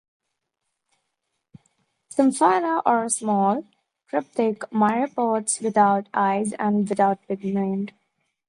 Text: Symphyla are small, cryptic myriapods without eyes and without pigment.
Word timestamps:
Symphyla 2.11 2.81
are 2.87 3.07
small, 3.07 3.67
cryptic 4.09 4.61
myriapods 4.71 5.61
without 5.61 6.09
eyes 6.11 6.53
and 6.53 6.89
without 6.89 7.19
pigment. 7.27 7.91